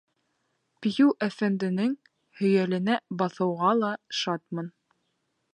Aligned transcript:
Пью 0.85 1.09
әфәнденең 1.27 1.93
һөйәленә 2.41 2.97
баҫыуға 3.23 3.77
ла 3.85 3.95
шатмын. 4.23 4.77